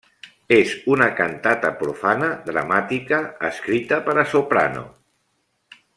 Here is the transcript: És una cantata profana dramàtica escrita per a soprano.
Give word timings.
És 0.55 0.71
una 0.93 1.09
cantata 1.19 1.71
profana 1.83 2.31
dramàtica 2.49 3.19
escrita 3.51 4.03
per 4.09 4.19
a 4.23 4.25
soprano. 4.33 4.87